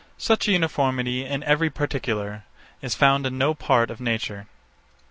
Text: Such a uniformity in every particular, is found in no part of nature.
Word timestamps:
Such 0.17 0.47
a 0.47 0.51
uniformity 0.51 1.23
in 1.25 1.43
every 1.43 1.69
particular, 1.69 2.41
is 2.81 2.95
found 2.95 3.27
in 3.27 3.37
no 3.37 3.53
part 3.53 3.91
of 3.91 3.99
nature. 4.01 4.47